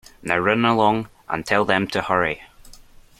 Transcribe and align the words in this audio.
Now 0.23 0.39
run 0.39 0.65
along, 0.65 1.09
and 1.29 1.45
tell 1.45 1.63
them 1.63 1.85
to 1.89 2.01
hurry. 2.01 2.41